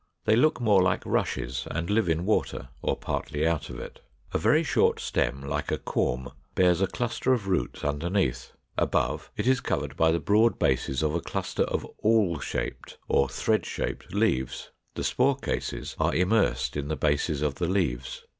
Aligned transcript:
They 0.25 0.35
look 0.35 0.59
more 0.59 0.81
like 0.81 1.05
Rushes, 1.05 1.67
and 1.69 1.87
live 1.87 2.09
in 2.09 2.25
water, 2.25 2.69
or 2.81 2.97
partly 2.97 3.45
out 3.45 3.69
of 3.69 3.77
it. 3.79 3.99
A 4.33 4.39
very 4.39 4.63
short 4.63 4.99
stem, 4.99 5.41
like 5.43 5.71
a 5.71 5.77
corm, 5.77 6.31
bears 6.55 6.81
a 6.81 6.87
cluster 6.87 7.33
of 7.33 7.47
roots 7.47 7.83
underneath; 7.83 8.51
above 8.79 9.29
it 9.37 9.45
is 9.45 9.61
covered 9.61 9.95
by 9.95 10.11
the 10.11 10.17
broad 10.19 10.57
bases 10.57 11.03
of 11.03 11.13
a 11.13 11.21
cluster 11.21 11.65
of 11.65 11.85
awl 12.01 12.39
shaped 12.39 12.97
or 13.07 13.29
thread 13.29 13.63
shaped 13.63 14.11
leaves. 14.11 14.71
The 14.95 15.03
spore 15.03 15.37
cases 15.37 15.95
are 15.99 16.15
immersed 16.15 16.75
in 16.75 16.87
the 16.87 16.95
bases 16.95 17.43
of 17.43 17.53
the 17.61 17.67
leaves. 17.67 18.23